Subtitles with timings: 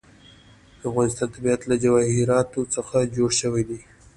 [0.79, 3.79] د افغانستان طبیعت له جواهرات څخه جوړ شوی دی.